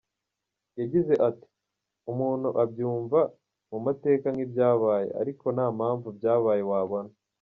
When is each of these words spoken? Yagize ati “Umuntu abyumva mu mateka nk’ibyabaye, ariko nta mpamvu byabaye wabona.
Yagize 0.79 1.13
ati 1.29 1.47
“Umuntu 2.11 2.49
abyumva 2.63 3.19
mu 3.69 3.77
mateka 3.85 4.25
nk’ibyabaye, 4.33 5.09
ariko 5.21 5.45
nta 5.55 5.67
mpamvu 5.77 6.07
byabaye 6.17 6.61
wabona. 6.71 7.11